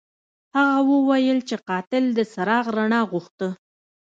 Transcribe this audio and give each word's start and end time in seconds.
هغه 0.57 0.93
وویل 0.97 1.39
چې 1.49 1.55
قاتل 1.69 2.03
د 2.13 2.19
څراغ 2.33 2.65
رڼا 2.77 3.01
غوښته. 3.11 3.49